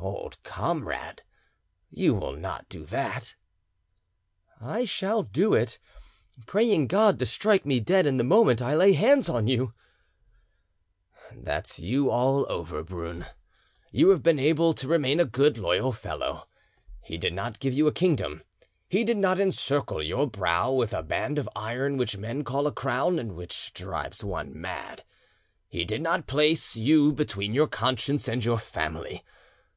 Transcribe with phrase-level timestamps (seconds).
[0.00, 1.22] "Old comrade,
[1.92, 3.36] you will not do that?"
[4.60, 5.78] "I shall do it,
[6.44, 9.74] praying God to strike me dead in the moment I lay hands on you!"
[11.30, 13.26] "That's you all over, Brune.
[13.92, 16.48] You have been able to remain a good, loyal fellow.
[17.00, 18.42] He did not give you a kingdom,
[18.88, 22.72] he did not encircle your brow with a band of iron which men call a
[22.72, 25.04] crown and which drives one mad;
[25.68, 29.22] he did not place you between your conscience and your family.